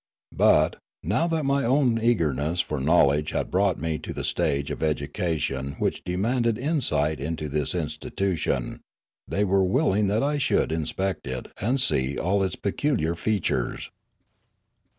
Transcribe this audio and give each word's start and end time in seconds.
But, 0.35 0.77
now 1.03 1.27
that 1.27 1.43
my 1.45 1.63
own 1.63 2.01
eagerness 2.01 2.59
for 2.59 2.79
knowledge 2.79 3.29
had 3.33 3.51
brought 3.51 3.77
me 3.79 3.99
to 3.99 4.13
the 4.13 4.23
stage 4.23 4.71
of 4.71 4.81
education 4.81 5.73
which 5.77 6.03
demanded 6.03 6.57
insight 6.57 7.19
into 7.19 7.47
this 7.47 7.75
institution, 7.75 8.79
they 9.27 9.43
were 9.43 9.63
willing 9.63 10.07
that 10.07 10.23
I 10.23 10.39
should 10.39 10.71
inspect 10.71 11.27
it 11.27 11.49
and 11.61 11.79
see 11.79 12.17
all 12.17 12.41
its 12.41 12.55
peculiar 12.55 13.13
features. 13.13 13.91